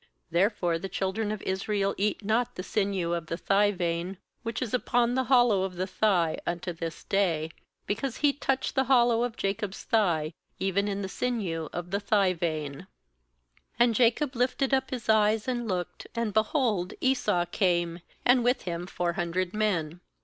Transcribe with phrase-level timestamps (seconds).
[0.33, 4.73] ^Therefore the children of Israel eat not the sinew of the thigh vein which is
[4.73, 7.51] upon the hollow of the thigh, unto this day;
[7.85, 12.33] because he touched the hollow of Jacob's thigh, even in the sinew of the thigh
[12.33, 12.75] vein.
[12.75, 12.85] OO
[13.77, 18.63] And Jacob lifted up his eyes, ^^ and looked, and, behold, Esau came, and with
[18.63, 20.01] him four hundred men.